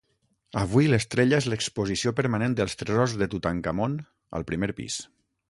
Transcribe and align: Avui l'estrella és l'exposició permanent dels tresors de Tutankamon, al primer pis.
Avui 0.61 0.87
l'estrella 0.91 1.41
és 1.43 1.47
l'exposició 1.53 2.13
permanent 2.21 2.57
dels 2.61 2.77
tresors 2.81 3.15
de 3.21 3.29
Tutankamon, 3.35 4.01
al 4.41 4.49
primer 4.51 4.73
pis. 4.81 4.99